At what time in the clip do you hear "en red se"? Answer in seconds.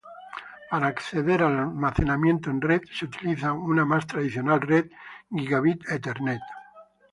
2.49-3.05